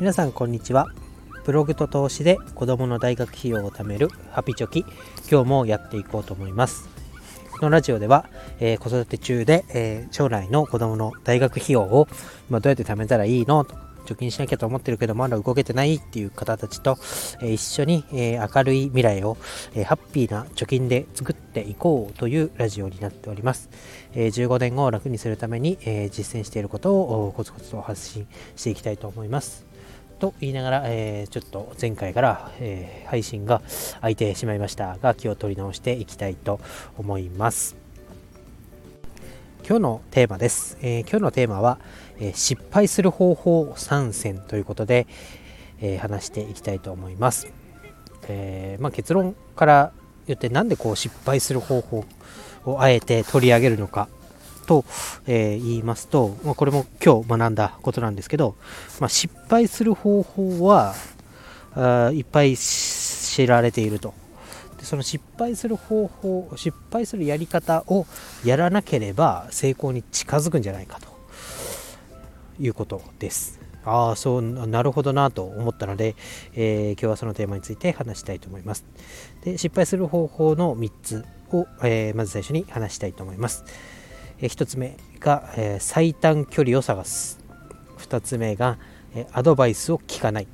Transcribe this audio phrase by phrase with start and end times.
[0.00, 0.86] 皆さんこんにちは。
[1.44, 4.84] ブログと投資で子供の大学費用を貯めるハピチョキ。
[5.28, 6.88] 今日もやっていこうと思います。
[7.50, 8.30] このラジオでは、
[8.60, 12.06] えー、子育て中で、えー、将来の子供の大学費用を、
[12.48, 13.64] まあ、どうやって貯めたらいいの？
[13.64, 13.74] と
[14.06, 16.96] 貯金しなきゃと思ってるけどまだ動けてないっていう方たちと、
[17.42, 19.36] え一緒に、え明るい未来を、
[19.74, 23.68] えハッピーな貯金で作っていこうというラジオになっております、
[24.14, 28.26] え15年後を楽にするために、え実践していることをコツコツと発信
[28.56, 29.67] していきたいと思います。
[30.18, 33.62] と言いながら、えー、ちょっと前回から、えー、配信が
[34.00, 36.60] 空いてしまいましたが気を取り直していきたいと
[36.98, 37.76] 思います。
[39.66, 41.78] 今日のテーマです、えー、今日のテーマは、
[42.20, 45.06] え失敗する方法参戦ということで、
[45.80, 47.48] え話していきたいと思います、
[48.28, 49.92] えまあ、結論から
[50.26, 52.04] 言ってなんでこう失敗する方法
[52.64, 54.08] をあえて取り上げるのか。
[54.68, 54.84] と、
[55.26, 58.54] えー、言いますと、まあ、これも今日学んだことなんですけど、
[59.00, 60.94] まあ、失敗する方法は
[61.74, 64.14] あいっぱい知られていると。
[64.78, 68.06] でその失敗する方法失敗するやり方を
[68.44, 71.18] やらなければ成功に近づくんじゃないかと。
[72.60, 73.60] いうことです。
[73.84, 76.14] ああそうなるほどなと思ったので、
[76.54, 78.84] えー、今日はそのテーマについて話したいと思います。
[79.44, 83.64] で失敗する方法の3つを、えー、まず最初に話したいと思います。
[84.40, 87.38] え1つ目が、え最短距離を探す。
[87.98, 88.78] 2つ目が、
[89.14, 90.46] えアドバイスを聞かない。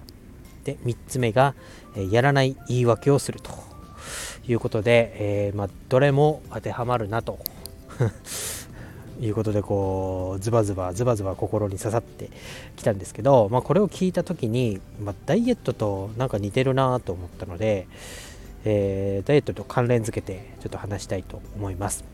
[0.64, 1.54] で3つ目が、
[1.96, 3.74] えやらない言い訳をすると。
[4.46, 7.38] いうことで、えー、ま、どれも当てはまるなと。
[9.20, 12.30] いうことでこうズバズバズバズバ心に刺さって
[12.74, 17.86] きたんですけど、まあ、これを聞いた時に、ま、ダイエットとなんか似てるなと思ったので、
[18.64, 22.13] えー、ダイエットと関連づけてちょっと話したいと思います。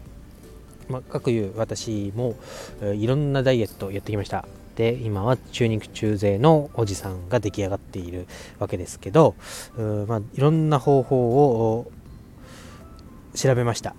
[0.90, 2.36] まあ、かくいう私も、
[2.82, 4.46] いろんなダイエットやってきました。
[4.76, 8.26] で今は中肉中背のおじさんが出来上がっている
[8.58, 9.34] わけですけど、
[10.06, 11.90] まあ、いろんな方法を
[13.34, 13.94] 調べました。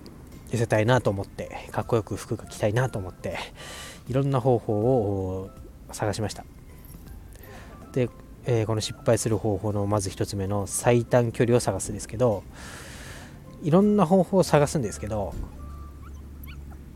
[0.51, 3.37] 痩せたいなと思ってかっこよく服が着たいなと思って
[4.09, 5.49] いろんな方法を
[5.91, 6.45] 探しました。
[7.93, 8.09] で、
[8.45, 12.43] えー、この失敗する方法のまず1つ目の最短距離を探すですけど
[13.61, 15.33] いろんな方法を探すんですけど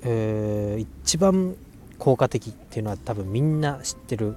[0.06, 1.56] えー、一番
[1.98, 4.36] 効果的っていうのは多分みんな知ってる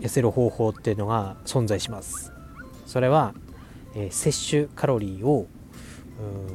[0.00, 2.32] 痩せる方法っていうのが存在します。
[2.84, 3.34] それは、
[3.94, 5.46] えー、摂取カロリーを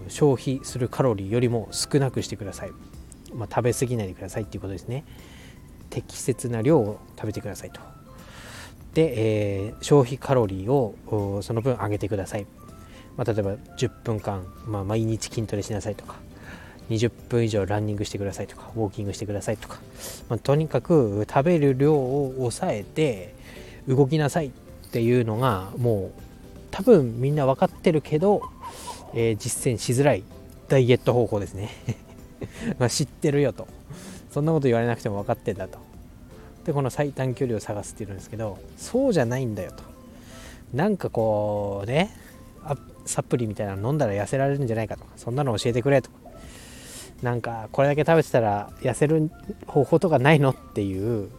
[0.07, 2.71] 消費するカロリーよりも少なくしてください、
[3.33, 5.05] まあ、食べ過ぎないでくださいっていうことですね。
[5.89, 7.81] 適切な量を食べてくださいと。
[8.93, 12.45] で、えー、消費カロリーをその分上げてください、
[13.15, 16.15] まあ、例えば10分間、まあ、毎日筋トレしなさいとか。
[16.89, 19.79] 20分以上ランニングしてくださいとかウォーキングしてくださいとか、
[20.29, 23.33] まあ、とにかく食べる量を抑えて
[23.87, 24.51] 動きなさいっ
[24.91, 26.21] ていうのがもう
[26.71, 28.41] 多分みんな分かってるけど、
[29.13, 30.23] えー、実践しづらい
[30.67, 31.69] ダイエット方法ですね。
[32.79, 33.67] ま知ってるよと。
[34.31, 35.77] そんなこと言われなくても分かってんだと。
[36.65, 39.83] でこの最短距離を探すっていうんですけどそうじゃないんだよと。
[40.73, 42.11] なんかこうね
[43.05, 46.20] サプリみたいなの飲んだら痩せられるんじゃないかとかそんなの教えてくれとか。
[47.21, 49.29] なんかこれだけ食べてたら痩せる
[49.67, 51.29] 方法とかないのっていう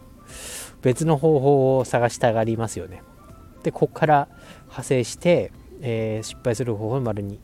[0.82, 3.02] 別の方法を探したがりますよね。
[3.62, 4.28] でここから
[4.64, 7.38] 派生して、えー、失敗する方法の丸に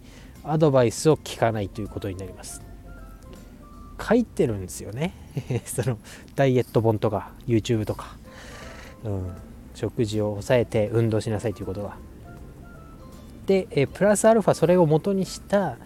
[0.44, 2.62] アドバイスを聞かないということになります。
[4.00, 5.12] 書いてるんですよね
[5.66, 5.98] その
[6.36, 8.16] ダイエット本とか YouTube とか、
[9.02, 9.32] うん、
[9.74, 11.96] 食事を抑えて運動しなさいということが。
[13.46, 15.78] で、えプラスアルファそれを元にした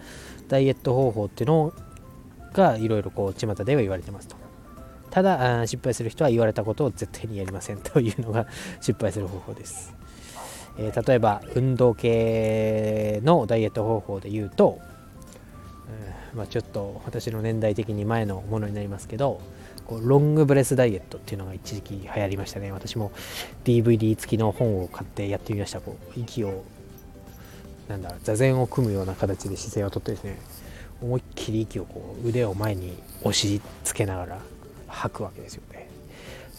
[0.49, 1.73] ダイエット方法っていうのを
[2.53, 4.35] がいろいろこう巷では言われてますと。
[5.13, 8.47] ただ失敗する人は言われたことを絶対にやりませんというのが
[8.81, 9.93] 失敗する方法です、
[10.79, 14.79] えー、例えば運動系のダイエット方法で言うと、
[15.87, 19.39] えー、まあ、ちょっと私の年代的に前のものになりますけど
[19.85, 22.71] こうロングブレスダイエットっていうのが一時期流行りましたね。
[22.71, 23.11] 私も
[23.65, 25.81] DVD 付きの本を買ってやってみました。
[25.81, 26.63] こう息を
[27.89, 30.39] なんだ座禅を組むような形で姿勢をとってですね
[31.01, 34.39] 思いっきり息をこう腕を前に押し付けながら
[34.87, 35.89] 吐くわけですよね。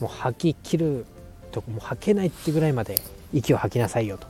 [0.01, 1.07] もう吐き切る
[1.53, 3.01] ともう吐けないってぐらいまで
[3.33, 4.27] 息を吐きなさいよと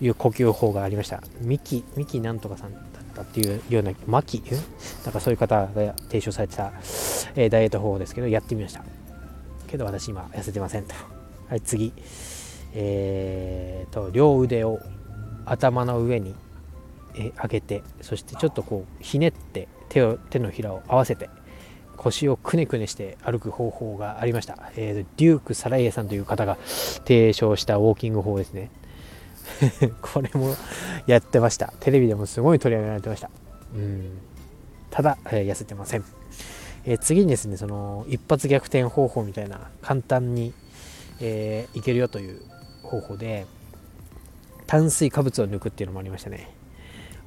[0.00, 1.22] いう呼吸法がありました。
[1.40, 2.82] ミキミキなんとかさんだっ
[3.14, 4.42] たっていうようなマキ
[5.04, 6.72] なんかそういう方が提唱されてた、
[7.34, 8.84] えー、ダイエット方法ですけどやってみました。
[9.66, 10.94] けど私今痩せてませんと。
[11.48, 11.92] はい次。
[12.74, 14.80] えーと両腕を
[15.46, 16.34] 頭の上に
[17.16, 21.30] え上げてそしてちょっとこうひねって手を手のひらを合わせて
[21.96, 26.56] 腰をくねくねして歩く方法がありました、えー、デューク・サライエさんという方が
[27.06, 28.70] 提唱したウォーキング法ですね。
[30.02, 30.54] これも
[31.06, 31.72] やってました。
[31.80, 33.30] テレビでもすごい取り上げられてました。
[33.74, 34.18] うん。
[34.90, 36.04] ただ、えー、痩せてません、
[36.84, 40.54] えー、次にですねその一発逆転方法みたいな簡単に、
[41.20, 42.40] えー、いけるよという
[42.82, 43.46] 方法で
[44.66, 46.55] 炭水化物を抜くっていうのもありましたね、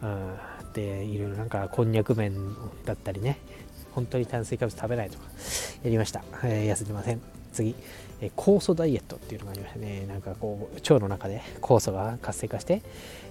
[0.01, 0.37] うん、
[0.73, 2.55] でいろいろなんかこんにゃく麺
[2.85, 3.39] だったりね。
[3.93, 5.25] 本当に炭水化物食べないとか。
[5.83, 7.21] やりました、えー、痩せてません。
[7.53, 7.75] 次、
[8.21, 10.05] え酵素ダイエットっていうのがありましたね。
[10.07, 12.81] なんかこう腸の中で酵素が活性化して、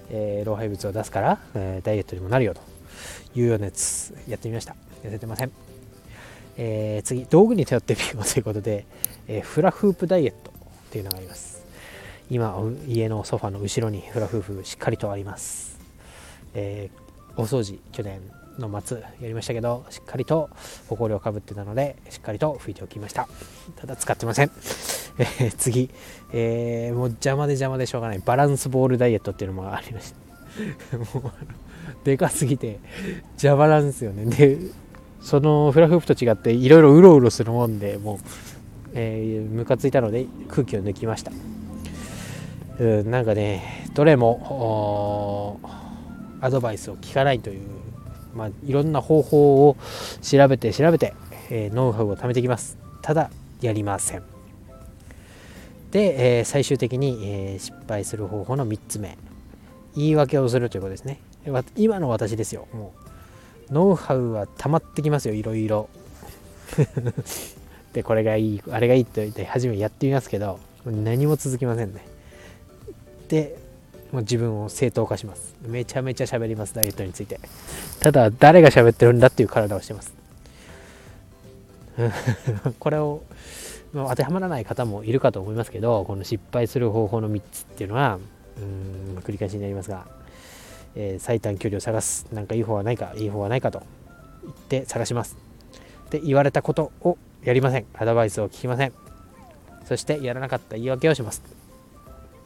[0.09, 2.61] えー、老廃物を出すから、えー、ダイエットにもなるよと。
[3.35, 4.75] いうようなやつやってみました。
[5.03, 5.51] 痩せてません、
[6.57, 7.25] えー、次。
[7.29, 8.85] 道具に頼ってみようということで、
[9.27, 10.53] えフラフープダイエットっ
[10.91, 11.63] ていうのがあります。
[12.29, 15.78] 今家のソファの後ろにフラフープしっかりとあります、
[16.53, 16.89] え
[17.35, 18.21] 大掃除去年
[18.59, 20.49] の末やりましたけどしっかりと
[20.89, 23.27] 埃をかぶってたのでしっかりと拭いておきました。
[23.77, 24.51] ただ使ってません、
[25.19, 25.89] えー、次、
[26.33, 28.19] えー、もう邪魔で邪魔でしょうがない。
[28.19, 30.13] バランスボールダイエットっていうのもありまし
[30.91, 32.79] た もうでかすぎて
[33.33, 34.25] 邪魔なんですよね。
[34.25, 34.57] で
[35.21, 38.17] そのフラフープと違っていろいろうろうろするもんでもう、
[38.93, 41.31] えー、ムカついたので空気を抜きました。
[42.79, 45.59] うんなんかねどれも
[46.41, 47.61] アドバイスを聞かないという
[48.33, 49.77] まあ、いろんな方法を
[50.21, 51.13] 調べて調べて、
[51.49, 52.77] えー、ノウハウを貯めてきます。
[53.01, 53.31] ただ
[53.61, 54.23] やりません。
[55.91, 59.17] で、えー、最終的に、えー、失敗する方法の3つ目。
[59.95, 61.19] 言い訳をするということですね。
[61.75, 62.67] 今の私ですよ。
[62.73, 62.93] も
[63.69, 65.33] うノウハウは溜まってきますよ。
[65.33, 65.89] いろいろ。
[67.93, 72.05] でこれがいいあれがいいと言って初めやってみますけど何も続きませんね。
[73.29, 73.57] で
[74.11, 75.55] もう自分を正当化します。
[75.61, 77.39] めちゃめちゃ喋りますダイエットについて。
[77.99, 80.13] ただ誰が喋ってるんだっていう体をしてます。
[82.79, 83.23] これを
[83.93, 88.19] 当てはまらない方もいるかと思いますけどこの失敗する方法の3つっていうのは
[88.57, 90.05] うん繰り返しになりますが、
[90.95, 93.83] えー、最短距離を探すなんかいい方はないかいい方はないかと
[94.43, 95.37] 言って探します。
[96.09, 97.85] で言われたことをやりません。
[97.93, 98.93] アドバイスを聞きません。
[99.85, 101.58] そしてやらなかった言い訳をします。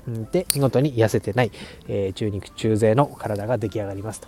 [0.07, 1.51] で見事に痩せてない、
[1.87, 4.27] えー、中肉中背の体が出来上がりますと、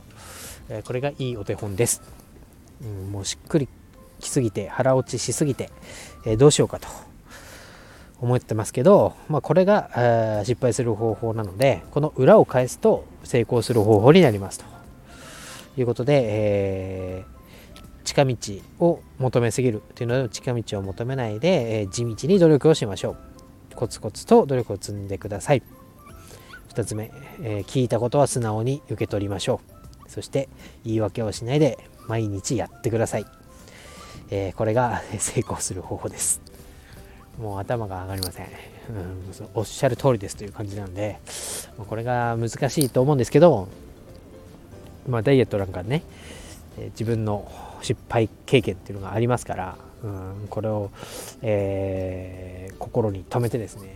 [0.69, 2.01] えー、これがいいお手本です、
[2.81, 3.67] うん、もうしっくり
[4.19, 5.69] きすぎて腹落ちしすぎて、
[6.25, 6.87] えー、どうしようかと
[8.21, 14.75] 思ってますけど、まあ、これが失敗する方法なのでこの裏を返すと成功する方法になりますと。
[15.77, 18.35] いうことで、えー、近道
[18.79, 19.81] を求めすぎる。
[19.95, 23.34] というので近道を求めないで、えー、地道に努力をしましょう。
[23.75, 25.63] コツコツと努力を積んでください。
[26.73, 27.11] 2つ目、
[27.41, 29.61] えー、聞いたことは素直に受け取りましょ
[30.07, 30.09] う。
[30.09, 30.49] そして
[30.83, 31.77] 言い訳をしないで
[32.07, 33.25] 毎日やってください、
[34.29, 36.41] えー、これが 成功する方法です。
[37.39, 41.19] もう頭が上がりません、うん、おっしゃる通りですという感じなんで
[41.89, 43.67] これが難しいと思うんですけど
[45.05, 46.03] まあダイエットなんかね
[46.91, 47.51] 自分の
[47.81, 50.91] 失敗経験っていうのがありますからうん、これを、
[51.41, 53.95] えー、心に留めてですね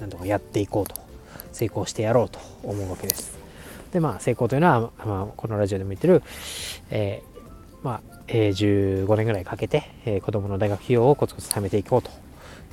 [0.00, 0.94] なんとかやっていこうと
[1.52, 3.36] 成功してやろうと思うわけです
[3.92, 6.22] でまあ成功というのは、まあ、このラジオでも言ってる、
[6.90, 12.10] えー、まあ、えー、15年ぐらいかけて、えー、子供の大学費用をコツコツ貯めていこうと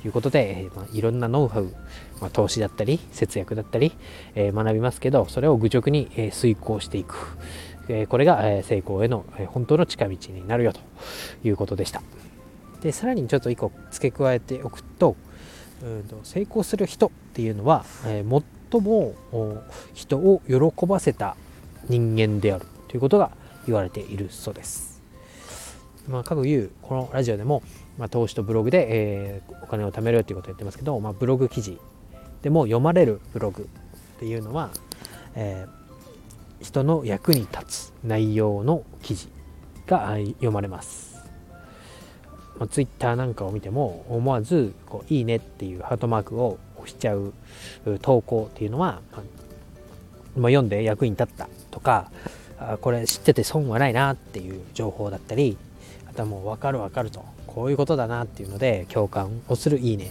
[0.06, 1.72] いうことで、えーまあ、いろんなノウハウ、
[2.20, 3.92] まあ、投資だったり節約だったり、
[4.34, 7.36] え、学びますけどそれを愚直に、え、遂行していく、
[7.88, 10.80] え、これが、え、成功への、え、本当の近道になるよと
[11.44, 12.02] いうことでした。
[12.80, 15.16] でさらにちょっと1個付け加えておくと
[15.82, 19.14] うんと成功する人っていうのは、えー、最も
[19.94, 21.36] 人を喜ばせた
[21.88, 23.30] 人間であるということが
[23.66, 25.00] 言われているそうです。
[26.08, 27.62] まあ、各言うこのラジオでも、
[27.98, 31.78] まあ、投資とブログで、えー、お金を貯めるということを言ってますけど、まあ、ブログ記事
[32.42, 33.68] でも読まれるブログ
[34.16, 34.70] っていうのは、
[35.34, 39.28] えー、人の役に立つ内容の記事
[39.86, 41.09] が読まれます。
[42.60, 47.32] まあ、Twitter なんかを見ても思わずこういいねっていうハートマークを押しちゃう
[48.02, 49.00] 投稿っていうのは、
[50.36, 52.10] まあ、読んで役に立ったとか
[52.58, 55.56] あこれ知ってて損はないなっていう情報だったり
[56.08, 60.10] あとはもう分かる分かるとこういうことだなっていうので共感をするいいね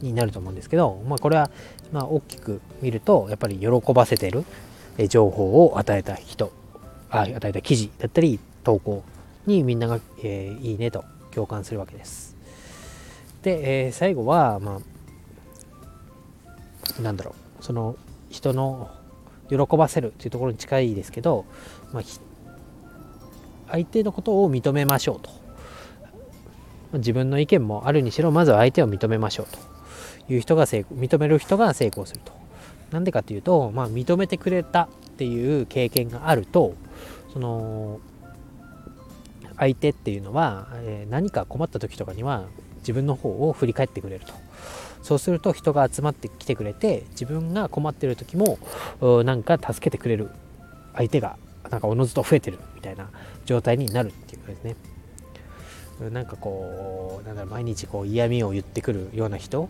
[0.00, 1.50] になると思うんですけど、まあ、これは
[1.92, 4.44] ま大きく見るとやっぱり喜ばせてる
[5.08, 6.52] 情報を与えた人
[7.10, 9.04] あ与えた記事だったり投稿
[9.46, 12.36] にみんなが、えー、いいねと共感するわけです。
[13.42, 14.80] で、えー、最後は、ま
[16.98, 17.96] あ、なんだろう、その
[18.30, 18.90] 人の
[19.48, 21.44] 喜ばせるというところに近いですけど、
[21.92, 22.02] まあ、
[23.70, 25.42] 相手のことを認めましょうと。
[26.98, 29.46] 自分の意見もあるにしろまずは相手を認めましょう
[30.26, 32.32] という人が成功認める人が成功すると
[32.90, 36.74] なんでかっていうと、まあ、認めてくれたっていう経験があると
[37.32, 38.00] その
[39.62, 42.46] 相手っていうのは、え何か困った時とかには
[42.78, 44.32] 自分の方を振り返ってくれると。
[45.02, 48.58] そうすると人が集まってきてくれて自分が困ってる時も
[49.24, 50.30] なんか助けてくれる
[50.94, 51.36] 相手が
[51.70, 53.08] なんかおのずと増えてるみたいな
[53.44, 54.76] 状態になるっていうことですね
[56.12, 59.68] なんかこうなんだろう毎日こう嫌味を言ってくるような人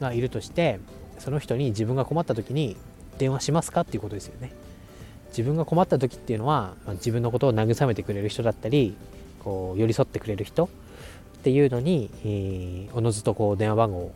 [0.00, 0.80] がいるとして
[1.18, 2.76] その人に自分が困った時に
[3.16, 4.52] 電話しますかっていうことですよね。
[5.30, 8.96] 自分が困った時っていうのは自分のことを慰めてくれる人だったり
[9.48, 10.68] こう寄り添ってくれる人っ
[11.42, 14.12] ていうのに、えー、おのずとこう電話番号を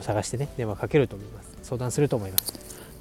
[0.00, 1.58] 探してね電話かけると思います。
[1.62, 2.54] 相談すると思います。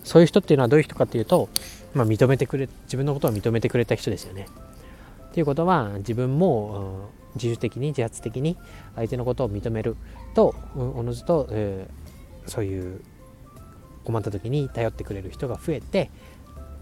[0.04, 1.48] そういう人っていうのはどういう人かっていうと、
[1.94, 4.48] まあ、認めてくれ自分のことを認めてくれた人ですよね。
[5.30, 8.58] っていうことは自分も、うん、自主的に自発的に
[8.96, 9.96] 相手のことを認める
[10.36, 13.02] と、うん、おのずと、えー、そういう
[14.04, 16.10] 困った時に頼ってくれる人が増えて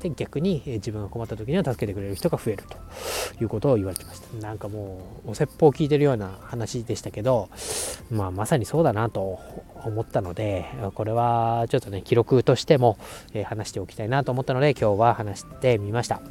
[0.01, 4.35] で逆に自分が困った時には助けてくれる人が増えるということを言われてました。
[4.37, 7.49] なんかもうお説法を聞いてるような話でしたけど、
[8.11, 9.39] まあ、まさにそうだなと
[9.83, 12.97] 思ったのでこれはちょっとね記録としても、
[13.45, 16.21] 話しておきたいなと思ったので今日は話してみました、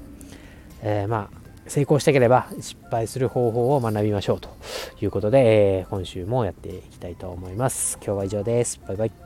[0.82, 4.50] えー、まあ成功したければ失敗する方法を学びましょうと
[5.00, 7.98] いうことで、え、今週もやっていきたいと思います。
[8.04, 8.80] 今日は以上です。
[8.86, 9.25] バイバイ。